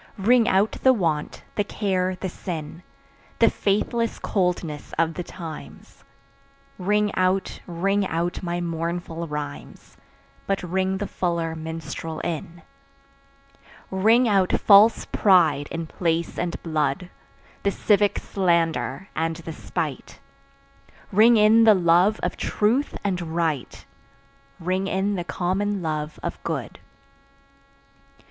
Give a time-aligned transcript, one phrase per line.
[0.17, 2.81] Ring out the want, the care the sin,
[3.37, 6.03] The faithless coldness of the times;
[6.79, 9.97] Ring out, ring out my mournful rhymes,
[10.47, 12.63] But ring the fuller minstrel in.
[13.91, 17.11] Ring out false pride in place and blood,
[17.61, 20.19] The civic slander and the spite;
[21.11, 23.85] Ring in the love of truth and right,
[24.59, 26.79] Ring in the common love of good.